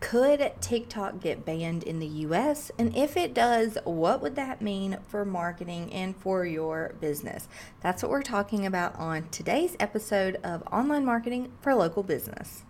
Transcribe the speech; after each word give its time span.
Could 0.00 0.52
TikTok 0.60 1.20
get 1.20 1.44
banned 1.44 1.82
in 1.82 1.98
the 1.98 2.06
US? 2.06 2.70
And 2.78 2.96
if 2.96 3.16
it 3.16 3.34
does, 3.34 3.76
what 3.84 4.22
would 4.22 4.36
that 4.36 4.62
mean 4.62 4.98
for 5.08 5.24
marketing 5.24 5.92
and 5.92 6.16
for 6.16 6.46
your 6.46 6.94
business? 7.00 7.48
That's 7.80 8.02
what 8.02 8.10
we're 8.10 8.22
talking 8.22 8.64
about 8.64 8.94
on 8.94 9.28
today's 9.30 9.76
episode 9.80 10.36
of 10.44 10.62
Online 10.72 11.04
Marketing 11.04 11.50
for 11.60 11.74
Local 11.74 12.04
Business. 12.04 12.62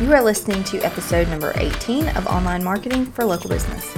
You 0.00 0.12
are 0.12 0.22
listening 0.22 0.62
to 0.64 0.78
episode 0.80 1.28
number 1.28 1.52
18 1.56 2.08
of 2.10 2.26
Online 2.28 2.62
Marketing 2.62 3.06
for 3.06 3.24
Local 3.24 3.50
Business. 3.50 3.92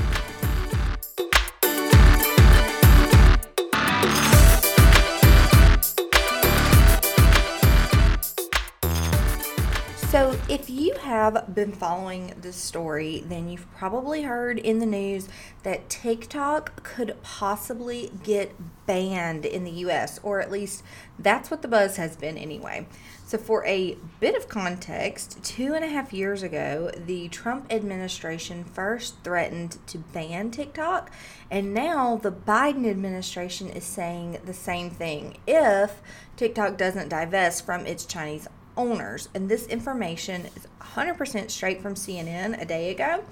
If 10.64 10.70
you 10.70 10.94
have 10.94 11.54
been 11.54 11.72
following 11.72 12.32
this 12.40 12.56
story, 12.56 13.22
then 13.26 13.50
you've 13.50 13.70
probably 13.72 14.22
heard 14.22 14.58
in 14.58 14.78
the 14.78 14.86
news 14.86 15.28
that 15.62 15.90
TikTok 15.90 16.82
could 16.82 17.14
possibly 17.22 18.10
get 18.22 18.54
banned 18.86 19.44
in 19.44 19.64
the 19.64 19.70
US, 19.70 20.18
or 20.22 20.40
at 20.40 20.50
least 20.50 20.82
that's 21.18 21.50
what 21.50 21.60
the 21.60 21.68
buzz 21.68 21.98
has 21.98 22.16
been 22.16 22.38
anyway. 22.38 22.86
So, 23.26 23.36
for 23.36 23.62
a 23.66 23.98
bit 24.20 24.34
of 24.34 24.48
context, 24.48 25.44
two 25.44 25.74
and 25.74 25.84
a 25.84 25.88
half 25.88 26.14
years 26.14 26.42
ago, 26.42 26.90
the 26.96 27.28
Trump 27.28 27.66
administration 27.70 28.64
first 28.64 29.22
threatened 29.22 29.76
to 29.88 29.98
ban 29.98 30.50
TikTok, 30.50 31.10
and 31.50 31.74
now 31.74 32.16
the 32.16 32.32
Biden 32.32 32.88
administration 32.88 33.68
is 33.68 33.84
saying 33.84 34.38
the 34.46 34.54
same 34.54 34.88
thing 34.88 35.36
if 35.46 36.00
TikTok 36.38 36.78
doesn't 36.78 37.10
divest 37.10 37.66
from 37.66 37.84
its 37.84 38.06
Chinese 38.06 38.48
owners. 38.76 39.28
And 39.34 39.48
this 39.48 39.66
information 39.66 40.46
is 40.56 40.66
100% 40.80 41.50
straight 41.50 41.80
from 41.80 41.94
CNN 41.94 42.60
a 42.60 42.64
day 42.64 42.90
ago. 42.90 43.24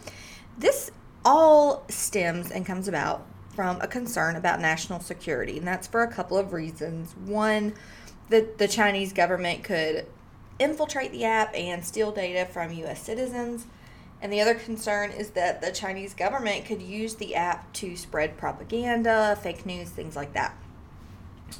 This 0.57 0.91
all 1.25 1.85
stems 1.89 2.51
and 2.51 2.67
comes 2.67 2.89
about 2.89 3.27
from 3.55 3.81
a 3.81 3.87
concern 3.87 4.37
about 4.37 4.61
national 4.61 5.01
security, 5.01 5.59
and 5.59 5.67
that's 5.67 5.87
for 5.87 6.03
a 6.03 6.11
couple 6.11 6.39
of 6.39 6.53
reasons. 6.53 7.15
One, 7.25 7.75
that 8.29 8.59
the 8.59 8.69
Chinese 8.69 9.13
government 9.13 9.63
could 9.63 10.07
infiltrate 10.59 11.13
the 11.13 11.25
app 11.25 11.55
and 11.55 11.85
steal 11.85 12.13
data 12.13 12.51
from 12.51 12.73
US 12.73 13.03
citizens. 13.03 13.67
And 14.21 14.33
the 14.33 14.41
other 14.41 14.55
concern 14.55 15.11
is 15.11 15.31
that 15.31 15.61
the 15.61 15.73
Chinese 15.73 16.15
government 16.15 16.65
could 16.65 16.81
use 16.81 17.17
the 17.17 17.35
app 17.35 17.73
to 17.75 17.97
spread 17.97 18.39
propaganda, 18.39 19.37
fake 19.43 19.67
news, 19.67 19.91
things 19.91 20.15
like 20.15 20.33
that. 20.35 20.57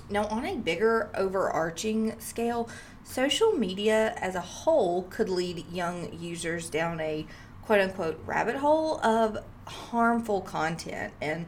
Now, 0.09 0.27
on 0.29 0.47
a 0.47 0.57
bigger 0.57 1.11
overarching 1.15 2.19
scale, 2.21 2.69
social 3.05 3.53
media 3.53 4.15
as 4.17 4.35
a 4.35 4.41
whole 4.41 5.03
could 5.05 5.29
lead 5.29 5.67
young 5.71 6.13
users 6.19 6.71
down 6.71 7.01
a 7.01 7.27
quote 7.63 7.81
unquote 7.81 8.23
rabbit 8.27 8.57
hole 8.57 9.01
of 9.05 9.39
harmful 9.67 10.41
content. 10.41 11.13
And 11.21 11.47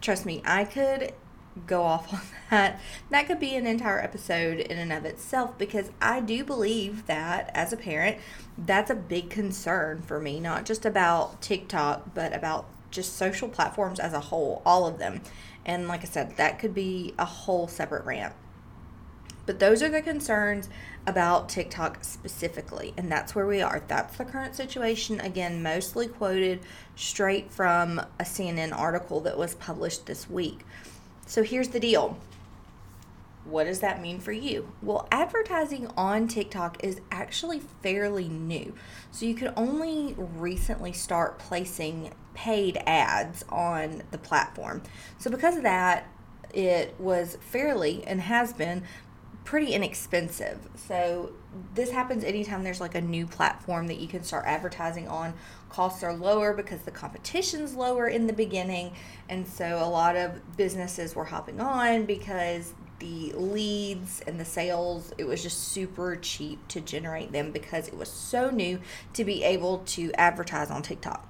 trust 0.00 0.26
me, 0.26 0.42
I 0.44 0.64
could 0.64 1.12
go 1.66 1.82
off 1.82 2.12
on 2.12 2.20
that. 2.50 2.80
That 3.10 3.26
could 3.26 3.40
be 3.40 3.54
an 3.56 3.66
entire 3.66 4.00
episode 4.00 4.60
in 4.60 4.78
and 4.78 4.92
of 4.92 5.04
itself 5.04 5.58
because 5.58 5.90
I 6.00 6.20
do 6.20 6.44
believe 6.44 7.06
that 7.06 7.50
as 7.54 7.72
a 7.72 7.76
parent, 7.76 8.18
that's 8.56 8.90
a 8.90 8.94
big 8.94 9.30
concern 9.30 10.02
for 10.02 10.20
me, 10.20 10.40
not 10.40 10.64
just 10.64 10.84
about 10.84 11.40
TikTok, 11.42 12.14
but 12.14 12.34
about 12.34 12.66
just 12.90 13.16
social 13.16 13.48
platforms 13.48 14.00
as 14.00 14.12
a 14.12 14.20
whole, 14.20 14.62
all 14.66 14.86
of 14.86 14.98
them. 14.98 15.20
And 15.64 15.88
like 15.88 16.02
I 16.02 16.06
said, 16.06 16.36
that 16.36 16.58
could 16.58 16.74
be 16.74 17.14
a 17.18 17.24
whole 17.24 17.68
separate 17.68 18.04
rant. 18.04 18.34
But 19.50 19.58
those 19.58 19.82
are 19.82 19.88
the 19.88 20.00
concerns 20.00 20.68
about 21.08 21.48
TikTok 21.48 22.04
specifically, 22.04 22.94
and 22.96 23.10
that's 23.10 23.34
where 23.34 23.48
we 23.48 23.60
are. 23.60 23.82
That's 23.88 24.16
the 24.16 24.24
current 24.24 24.54
situation. 24.54 25.18
Again, 25.18 25.60
mostly 25.60 26.06
quoted 26.06 26.60
straight 26.94 27.50
from 27.50 27.98
a 27.98 28.22
CNN 28.22 28.70
article 28.72 29.18
that 29.22 29.36
was 29.36 29.56
published 29.56 30.06
this 30.06 30.30
week. 30.30 30.60
So 31.26 31.42
here's 31.42 31.70
the 31.70 31.80
deal. 31.80 32.16
What 33.44 33.64
does 33.64 33.80
that 33.80 34.00
mean 34.00 34.20
for 34.20 34.30
you? 34.30 34.70
Well, 34.82 35.08
advertising 35.10 35.88
on 35.96 36.28
TikTok 36.28 36.84
is 36.84 37.00
actually 37.10 37.58
fairly 37.82 38.28
new. 38.28 38.72
So 39.10 39.26
you 39.26 39.34
could 39.34 39.52
only 39.56 40.14
recently 40.16 40.92
start 40.92 41.40
placing 41.40 42.12
paid 42.34 42.80
ads 42.86 43.44
on 43.48 44.04
the 44.12 44.18
platform. 44.18 44.84
So 45.18 45.28
because 45.28 45.56
of 45.56 45.64
that, 45.64 46.06
it 46.54 46.94
was 46.98 47.36
fairly 47.40 48.04
and 48.06 48.20
has 48.20 48.52
been 48.52 48.84
pretty 49.44 49.72
inexpensive. 49.72 50.68
So 50.76 51.32
this 51.74 51.90
happens 51.90 52.24
anytime 52.24 52.62
there's 52.62 52.80
like 52.80 52.94
a 52.94 53.00
new 53.00 53.26
platform 53.26 53.86
that 53.88 53.98
you 53.98 54.06
can 54.06 54.22
start 54.22 54.44
advertising 54.46 55.08
on. 55.08 55.34
Costs 55.68 56.02
are 56.02 56.12
lower 56.12 56.52
because 56.52 56.82
the 56.82 56.90
competition's 56.90 57.74
lower 57.74 58.08
in 58.08 58.26
the 58.26 58.32
beginning. 58.32 58.92
And 59.28 59.46
so 59.46 59.82
a 59.82 59.88
lot 59.88 60.16
of 60.16 60.56
businesses 60.56 61.14
were 61.14 61.26
hopping 61.26 61.60
on 61.60 62.04
because 62.04 62.74
the 62.98 63.32
leads 63.32 64.20
and 64.26 64.38
the 64.38 64.44
sales, 64.44 65.12
it 65.18 65.24
was 65.24 65.42
just 65.42 65.58
super 65.68 66.16
cheap 66.16 66.66
to 66.68 66.80
generate 66.80 67.32
them 67.32 67.50
because 67.50 67.88
it 67.88 67.96
was 67.96 68.10
so 68.10 68.50
new 68.50 68.80
to 69.14 69.24
be 69.24 69.42
able 69.42 69.78
to 69.78 70.12
advertise 70.14 70.70
on 70.70 70.82
TikTok. 70.82 71.26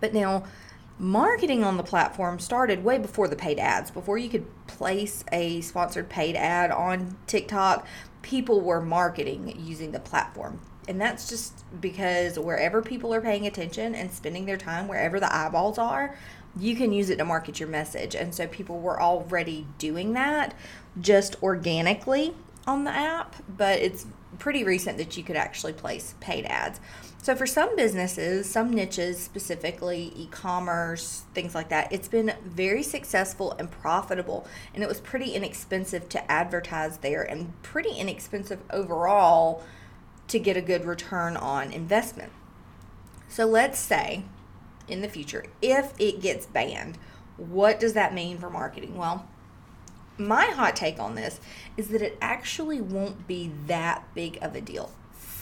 But 0.00 0.12
now 0.12 0.44
marketing 0.98 1.64
on 1.64 1.76
the 1.76 1.82
platform 1.82 2.38
started 2.38 2.84
way 2.84 2.98
before 2.98 3.28
the 3.28 3.36
paid 3.36 3.58
ads. 3.58 3.90
Before 3.90 4.18
you 4.18 4.28
could 4.28 4.46
place 4.66 5.24
a 5.32 5.60
sponsored 5.60 6.08
paid 6.08 6.36
ad 6.36 6.70
on 6.70 7.16
TikTok, 7.26 7.86
people 8.22 8.60
were 8.60 8.80
marketing 8.80 9.54
using 9.58 9.92
the 9.92 10.00
platform. 10.00 10.60
And 10.86 11.00
that's 11.00 11.28
just 11.28 11.64
because 11.80 12.38
wherever 12.38 12.82
people 12.82 13.12
are 13.14 13.20
paying 13.20 13.46
attention 13.46 13.94
and 13.94 14.12
spending 14.12 14.46
their 14.46 14.56
time, 14.56 14.86
wherever 14.86 15.18
the 15.18 15.34
eyeballs 15.34 15.78
are, 15.78 16.16
you 16.56 16.76
can 16.76 16.92
use 16.92 17.10
it 17.10 17.16
to 17.16 17.24
market 17.24 17.58
your 17.58 17.68
message. 17.68 18.14
And 18.14 18.34
so 18.34 18.46
people 18.46 18.78
were 18.78 19.00
already 19.00 19.66
doing 19.78 20.12
that 20.12 20.54
just 21.00 21.42
organically 21.42 22.34
on 22.66 22.84
the 22.84 22.90
app, 22.90 23.36
but 23.48 23.78
it's 23.80 24.06
pretty 24.38 24.64
recent 24.64 24.98
that 24.98 25.16
you 25.16 25.22
could 25.22 25.36
actually 25.36 25.72
place 25.72 26.14
paid 26.20 26.44
ads. 26.46 26.80
So, 27.22 27.34
for 27.34 27.46
some 27.46 27.74
businesses, 27.74 28.50
some 28.50 28.70
niches, 28.70 29.18
specifically 29.18 30.12
e 30.14 30.26
commerce, 30.30 31.22
things 31.32 31.54
like 31.54 31.70
that, 31.70 31.90
it's 31.90 32.08
been 32.08 32.34
very 32.44 32.82
successful 32.82 33.52
and 33.58 33.70
profitable. 33.70 34.46
And 34.74 34.82
it 34.82 34.88
was 34.88 35.00
pretty 35.00 35.32
inexpensive 35.32 36.08
to 36.10 36.30
advertise 36.30 36.98
there 36.98 37.22
and 37.22 37.60
pretty 37.62 37.92
inexpensive 37.92 38.60
overall 38.70 39.62
to 40.28 40.38
get 40.38 40.58
a 40.58 40.60
good 40.60 40.84
return 40.84 41.36
on 41.36 41.72
investment. 41.72 42.30
So, 43.28 43.46
let's 43.46 43.78
say 43.78 44.24
in 44.86 45.00
the 45.00 45.08
future, 45.08 45.46
if 45.62 45.94
it 45.98 46.20
gets 46.20 46.44
banned, 46.44 46.98
what 47.36 47.80
does 47.80 47.94
that 47.94 48.12
mean 48.12 48.38
for 48.38 48.50
marketing? 48.50 48.96
Well, 48.96 49.26
my 50.18 50.46
hot 50.46 50.76
take 50.76 50.98
on 50.98 51.14
this 51.14 51.40
is 51.76 51.88
that 51.88 52.02
it 52.02 52.16
actually 52.20 52.80
won't 52.80 53.26
be 53.26 53.50
that 53.66 54.04
big 54.14 54.38
of 54.40 54.54
a 54.54 54.60
deal 54.60 54.90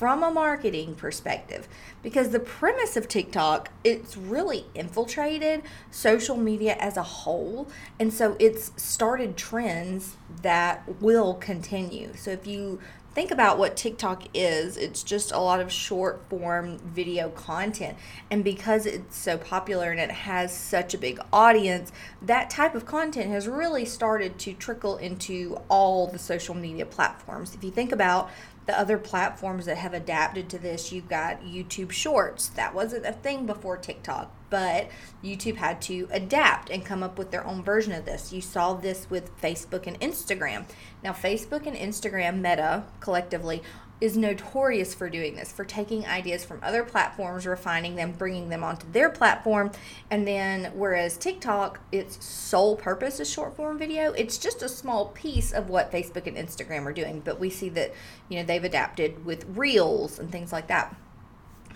from 0.02 0.24
a 0.24 0.30
marketing 0.32 0.96
perspective 0.96 1.68
because 2.02 2.30
the 2.30 2.40
premise 2.40 2.96
of 2.96 3.06
TikTok 3.06 3.70
it's 3.84 4.16
really 4.16 4.64
infiltrated 4.74 5.62
social 5.92 6.36
media 6.36 6.74
as 6.80 6.96
a 6.96 7.02
whole 7.02 7.68
and 8.00 8.12
so 8.12 8.36
it's 8.40 8.72
started 8.76 9.36
trends 9.36 10.16
that 10.42 10.82
will 11.00 11.34
continue. 11.34 12.12
So 12.16 12.32
if 12.32 12.48
you 12.48 12.80
think 13.14 13.30
about 13.30 13.58
what 13.58 13.76
TikTok 13.76 14.24
is, 14.34 14.76
it's 14.76 15.02
just 15.02 15.32
a 15.32 15.38
lot 15.38 15.60
of 15.60 15.70
short 15.70 16.22
form 16.28 16.78
video 16.78 17.28
content. 17.30 17.96
And 18.30 18.42
because 18.42 18.86
it's 18.86 19.16
so 19.16 19.36
popular 19.36 19.90
and 19.90 20.00
it 20.00 20.10
has 20.10 20.56
such 20.56 20.94
a 20.94 20.98
big 20.98 21.20
audience, 21.32 21.92
that 22.22 22.50
type 22.50 22.74
of 22.74 22.86
content 22.86 23.30
has 23.30 23.46
really 23.46 23.84
started 23.84 24.38
to 24.40 24.54
trickle 24.54 24.96
into 24.96 25.58
all 25.68 26.06
the 26.06 26.18
social 26.18 26.54
media 26.54 26.86
platforms. 26.86 27.54
If 27.54 27.62
you 27.62 27.70
think 27.70 27.92
about 27.92 28.30
the 28.66 28.78
other 28.78 28.96
platforms 28.98 29.66
that 29.66 29.78
have 29.78 29.92
adapted 29.92 30.48
to 30.50 30.58
this, 30.58 30.92
you've 30.92 31.08
got 31.08 31.42
YouTube 31.42 31.90
Shorts. 31.90 32.48
That 32.48 32.74
wasn't 32.74 33.06
a 33.06 33.12
thing 33.12 33.44
before 33.44 33.76
TikTok, 33.76 34.30
but 34.50 34.88
YouTube 35.22 35.56
had 35.56 35.82
to 35.82 36.06
adapt 36.12 36.70
and 36.70 36.84
come 36.84 37.02
up 37.02 37.18
with 37.18 37.30
their 37.32 37.44
own 37.44 37.62
version 37.62 37.92
of 37.92 38.04
this. 38.04 38.32
You 38.32 38.40
saw 38.40 38.74
this 38.74 39.10
with 39.10 39.36
Facebook 39.40 39.86
and 39.86 39.98
Instagram. 40.00 40.66
Now, 41.02 41.12
Facebook 41.12 41.66
and 41.66 41.76
Instagram, 41.76 42.36
Meta, 42.36 42.84
collectively, 43.00 43.62
is 44.02 44.16
notorious 44.16 44.94
for 44.94 45.08
doing 45.08 45.36
this, 45.36 45.52
for 45.52 45.64
taking 45.64 46.04
ideas 46.06 46.44
from 46.44 46.58
other 46.60 46.82
platforms, 46.82 47.46
refining 47.46 47.94
them, 47.94 48.10
bringing 48.10 48.48
them 48.48 48.64
onto 48.64 48.90
their 48.90 49.08
platform. 49.08 49.70
And 50.10 50.26
then, 50.26 50.72
whereas 50.74 51.16
TikTok, 51.16 51.78
its 51.92 52.24
sole 52.24 52.74
purpose 52.74 53.20
is 53.20 53.30
short 53.30 53.54
form 53.54 53.78
video, 53.78 54.10
it's 54.12 54.38
just 54.38 54.60
a 54.60 54.68
small 54.68 55.06
piece 55.10 55.52
of 55.52 55.68
what 55.68 55.92
Facebook 55.92 56.26
and 56.26 56.36
Instagram 56.36 56.84
are 56.84 56.92
doing. 56.92 57.20
But 57.20 57.38
we 57.38 57.48
see 57.48 57.68
that, 57.70 57.94
you 58.28 58.38
know, 58.38 58.44
they've 58.44 58.64
adapted 58.64 59.24
with 59.24 59.46
reels 59.56 60.18
and 60.18 60.32
things 60.32 60.50
like 60.50 60.66
that. 60.66 60.96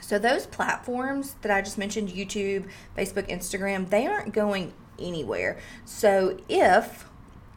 So, 0.01 0.19
those 0.19 0.47
platforms 0.47 1.37
that 1.43 1.53
I 1.53 1.63
just 1.63 1.79
mentioned 1.79 2.09
YouTube, 2.09 2.69
Facebook, 2.99 3.31
Instagram 3.31 3.89
they 3.89 4.05
aren't 4.05 4.35
going 4.35 4.75
anywhere. 4.99 5.59
So 5.85 6.39
if 6.49 7.07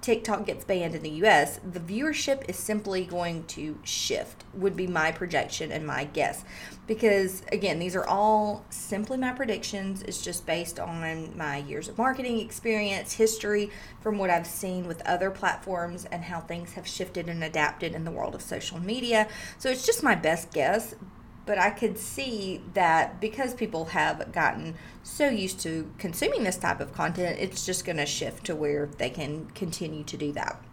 TikTok 0.02 0.46
gets 0.46 0.64
banned 0.64 0.96
in 0.96 1.04
the 1.04 1.10
US, 1.26 1.60
the 1.60 1.80
viewership 1.80 2.50
is 2.50 2.58
simply 2.58 3.04
going 3.04 3.44
to 3.48 3.78
shift, 3.84 4.46
would 4.54 4.76
be 4.76 4.88
my 4.88 5.12
projection 5.12 5.72
and 5.72 5.86
my 5.86 6.06
guess. 6.06 6.46
Because 6.88 7.44
again, 7.52 7.80
these 7.80 7.96
are 7.96 8.08
all 8.08 8.66
simply 8.70 9.18
my 9.18 9.32
predictions. 9.32 10.02
It's 10.04 10.22
just 10.22 10.46
based 10.46 10.80
on 10.80 11.38
my 11.38 11.58
years 11.58 11.90
of 11.90 11.98
marketing 11.98 12.40
experience, 12.40 13.14
history, 13.14 13.70
from 14.00 14.18
what 14.18 14.30
I've 14.30 14.48
seen 14.48 14.88
with 14.88 15.06
other 15.06 15.30
platforms, 15.30 16.06
and 16.06 16.24
how 16.24 16.40
things 16.40 16.74
have 16.74 16.88
shifted 16.88 17.28
and 17.28 17.44
adapted 17.44 17.94
in 17.94 18.06
the 18.06 18.12
world 18.12 18.36
of 18.36 18.42
social 18.42 18.80
media. 18.80 19.28
So 19.58 19.70
it's 19.70 19.86
just 19.86 20.02
my 20.02 20.16
best 20.16 20.54
guess, 20.54 20.96
but 21.50 21.58
I 21.58 21.72
could 21.72 21.98
see 21.98 22.62
that 22.76 23.20
because 23.20 23.56
people 23.56 23.86
have 23.86 24.32
gotten 24.32 24.76
so 25.02 25.30
used 25.30 25.60
to 25.62 25.92
consuming 25.98 26.44
this 26.44 26.58
type 26.58 26.80
of 26.80 26.94
content, 26.94 27.40
it's 27.40 27.66
just 27.66 27.86
going 27.86 27.98
to 27.98 28.06
shift 28.06 28.46
to 28.46 28.56
where 28.56 28.86
they 29.00 29.10
can 29.10 29.48
continue 29.56 30.04
to 30.04 30.16
do 30.16 30.32
that. 30.34 30.64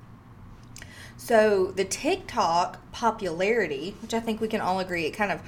So 1.16 1.72
the 1.74 1.86
TikTok 1.86 2.92
popularity, 2.92 3.96
which 4.02 4.12
I 4.12 4.20
think 4.20 4.38
we 4.38 4.48
can 4.48 4.60
all 4.60 4.78
agree, 4.78 5.06
it 5.06 5.12
kind 5.12 5.32
of 5.32 5.40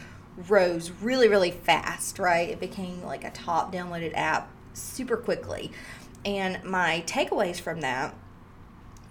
rose 0.49 0.91
really, 0.93 1.29
really 1.29 1.51
fast, 1.51 2.19
right? 2.19 2.49
It 2.49 2.59
became 2.59 3.03
like 3.03 3.23
a 3.23 3.31
top 3.31 3.71
downloaded 3.71 4.15
app 4.15 4.49
super 4.73 5.19
quickly. 5.19 5.71
And 6.25 6.65
my 6.65 7.05
takeaways 7.07 7.61
from 7.61 7.83
that 7.83 8.15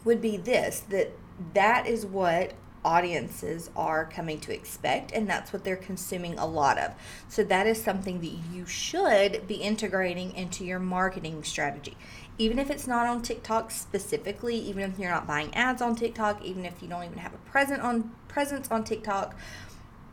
would 0.04 0.20
be 0.20 0.36
this 0.36 0.80
that 0.90 1.12
that 1.54 1.86
is 1.86 2.08
what 2.08 2.54
audiences 2.88 3.70
are 3.76 4.06
coming 4.06 4.40
to 4.40 4.54
expect 4.54 5.12
and 5.12 5.28
that's 5.28 5.52
what 5.52 5.66
they're 5.66 5.76
consuming 5.76 6.40
a 6.40 6.46
lot 6.46 6.78
of. 6.78 6.94
So 7.28 7.44
that 7.44 7.68
is 7.68 7.84
something 7.84 8.22
that 8.22 8.56
you 8.56 8.66
should 8.66 9.46
be 9.46 9.56
integrating 9.56 10.34
into 10.34 10.64
your 10.64 10.80
marketing 10.80 11.44
strategy. 11.44 11.98
Even 12.38 12.60
if 12.60 12.70
it's 12.72 12.88
not 12.88 13.06
on 13.06 13.22
TikTok 13.22 13.72
specifically, 13.72 14.56
even 14.56 14.90
if 14.90 14.98
you're 14.98 15.12
not 15.12 15.28
buying 15.28 15.54
ads 15.54 15.82
on 15.82 15.96
TikTok, 15.96 16.46
even 16.46 16.64
if 16.66 16.82
you 16.82 16.88
don't 16.88 17.04
even 17.04 17.18
have 17.18 17.34
a 17.34 17.50
present 17.50 17.82
on 17.82 18.12
presence 18.30 18.72
on 18.72 18.86
TikTok, 18.86 19.36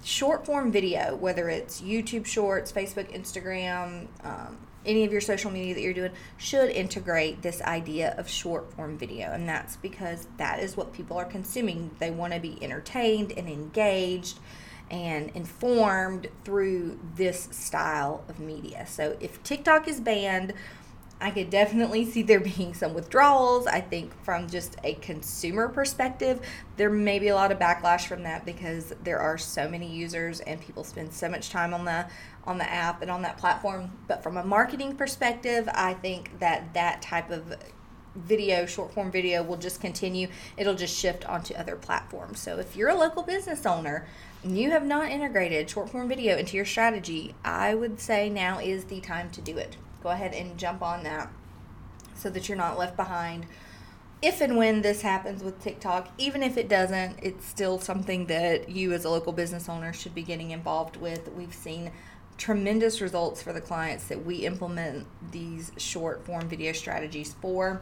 short 0.02 0.44
form 0.44 0.72
video, 0.72 1.14
whether 1.14 1.48
it's 1.48 1.80
YouTube 1.80 2.26
Shorts, 2.26 2.72
Facebook, 2.72 3.14
Instagram, 3.16 4.08
um, 4.24 4.58
any 4.86 5.04
of 5.04 5.12
your 5.12 5.20
social 5.20 5.50
media 5.50 5.74
that 5.74 5.80
you're 5.80 5.94
doing 5.94 6.12
should 6.36 6.70
integrate 6.70 7.42
this 7.42 7.62
idea 7.62 8.14
of 8.18 8.28
short 8.28 8.72
form 8.72 8.98
video. 8.98 9.32
And 9.32 9.48
that's 9.48 9.76
because 9.76 10.26
that 10.36 10.60
is 10.60 10.76
what 10.76 10.92
people 10.92 11.16
are 11.16 11.24
consuming. 11.24 11.90
They 11.98 12.10
want 12.10 12.32
to 12.32 12.40
be 12.40 12.62
entertained 12.62 13.32
and 13.36 13.48
engaged 13.48 14.38
and 14.90 15.30
informed 15.34 16.28
through 16.44 16.98
this 17.16 17.48
style 17.50 18.24
of 18.28 18.38
media. 18.38 18.86
So 18.86 19.16
if 19.20 19.42
TikTok 19.42 19.88
is 19.88 20.00
banned, 20.00 20.52
I 21.24 21.30
could 21.30 21.48
definitely 21.48 22.04
see 22.04 22.20
there 22.20 22.38
being 22.56 22.74
some 22.74 22.92
withdrawals. 22.92 23.66
I 23.66 23.80
think 23.80 24.12
from 24.24 24.46
just 24.46 24.76
a 24.84 24.92
consumer 24.96 25.68
perspective, 25.68 26.38
there 26.76 26.90
may 26.90 27.18
be 27.18 27.28
a 27.28 27.34
lot 27.34 27.50
of 27.50 27.58
backlash 27.58 28.06
from 28.06 28.24
that 28.24 28.44
because 28.44 28.92
there 29.02 29.18
are 29.18 29.38
so 29.38 29.66
many 29.66 29.90
users 29.90 30.40
and 30.40 30.60
people 30.60 30.84
spend 30.84 31.14
so 31.14 31.30
much 31.30 31.48
time 31.48 31.72
on 31.72 31.86
the 31.86 32.06
on 32.46 32.58
the 32.58 32.70
app 32.70 33.00
and 33.00 33.10
on 33.10 33.22
that 33.22 33.38
platform. 33.38 33.90
But 34.06 34.22
from 34.22 34.36
a 34.36 34.44
marketing 34.44 34.96
perspective, 34.96 35.66
I 35.72 35.94
think 35.94 36.40
that 36.40 36.74
that 36.74 37.00
type 37.00 37.30
of 37.30 37.56
video, 38.14 38.66
short 38.66 38.92
form 38.92 39.10
video, 39.10 39.42
will 39.42 39.56
just 39.56 39.80
continue. 39.80 40.28
It'll 40.58 40.74
just 40.74 40.94
shift 40.94 41.24
onto 41.24 41.54
other 41.54 41.74
platforms. 41.74 42.38
So 42.38 42.58
if 42.58 42.76
you're 42.76 42.90
a 42.90 42.94
local 42.94 43.22
business 43.22 43.64
owner, 43.64 44.06
and 44.42 44.58
you 44.58 44.72
have 44.72 44.84
not 44.84 45.10
integrated 45.10 45.70
short 45.70 45.88
form 45.88 46.06
video 46.06 46.36
into 46.36 46.54
your 46.54 46.66
strategy, 46.66 47.34
I 47.42 47.74
would 47.74 47.98
say 47.98 48.28
now 48.28 48.58
is 48.58 48.84
the 48.84 49.00
time 49.00 49.30
to 49.30 49.40
do 49.40 49.56
it. 49.56 49.78
Go 50.04 50.10
ahead 50.10 50.34
and 50.34 50.58
jump 50.58 50.82
on 50.82 51.02
that 51.04 51.32
so 52.14 52.28
that 52.28 52.46
you're 52.48 52.58
not 52.58 52.78
left 52.78 52.94
behind. 52.94 53.46
If 54.20 54.42
and 54.42 54.58
when 54.58 54.82
this 54.82 55.00
happens 55.00 55.42
with 55.42 55.62
TikTok, 55.62 56.10
even 56.18 56.42
if 56.42 56.58
it 56.58 56.68
doesn't, 56.68 57.18
it's 57.22 57.46
still 57.46 57.78
something 57.78 58.26
that 58.26 58.68
you 58.68 58.92
as 58.92 59.06
a 59.06 59.10
local 59.10 59.32
business 59.32 59.66
owner 59.66 59.94
should 59.94 60.14
be 60.14 60.22
getting 60.22 60.50
involved 60.50 60.96
with. 60.96 61.32
We've 61.32 61.54
seen 61.54 61.90
tremendous 62.36 63.00
results 63.00 63.42
for 63.42 63.54
the 63.54 63.62
clients 63.62 64.06
that 64.08 64.26
we 64.26 64.46
implement 64.46 65.06
these 65.32 65.72
short 65.78 66.24
form 66.26 66.50
video 66.50 66.72
strategies 66.72 67.34
for. 67.40 67.80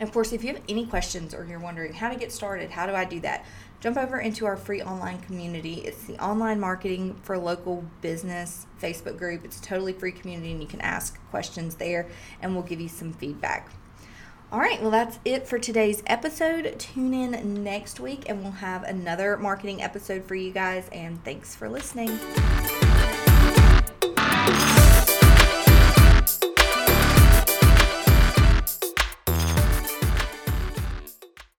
And 0.00 0.08
of 0.08 0.14
course, 0.14 0.32
if 0.32 0.42
you 0.42 0.54
have 0.54 0.62
any 0.66 0.86
questions 0.86 1.34
or 1.34 1.44
you're 1.44 1.60
wondering 1.60 1.92
how 1.92 2.08
to 2.08 2.16
get 2.16 2.32
started, 2.32 2.70
how 2.70 2.86
do 2.86 2.94
I 2.94 3.04
do 3.04 3.20
that? 3.20 3.44
Jump 3.80 3.98
over 3.98 4.18
into 4.18 4.46
our 4.46 4.56
free 4.56 4.80
online 4.80 5.20
community. 5.20 5.74
It's 5.74 6.04
the 6.04 6.16
Online 6.24 6.58
Marketing 6.58 7.20
for 7.22 7.36
Local 7.36 7.84
Business 8.00 8.66
Facebook 8.80 9.18
group. 9.18 9.44
It's 9.44 9.58
a 9.58 9.62
totally 9.62 9.92
free 9.92 10.12
community 10.12 10.52
and 10.52 10.62
you 10.62 10.66
can 10.66 10.80
ask 10.80 11.20
questions 11.28 11.74
there 11.74 12.08
and 12.40 12.54
we'll 12.54 12.64
give 12.64 12.80
you 12.80 12.88
some 12.88 13.12
feedback. 13.12 13.70
All 14.50 14.58
right, 14.58 14.80
well, 14.80 14.90
that's 14.90 15.18
it 15.24 15.46
for 15.46 15.58
today's 15.58 16.02
episode. 16.06 16.78
Tune 16.78 17.12
in 17.12 17.62
next 17.62 18.00
week 18.00 18.24
and 18.26 18.42
we'll 18.42 18.52
have 18.52 18.82
another 18.84 19.36
marketing 19.36 19.82
episode 19.82 20.24
for 20.24 20.34
you 20.34 20.50
guys. 20.50 20.88
And 20.92 21.22
thanks 21.24 21.54
for 21.54 21.68
listening. 21.68 22.18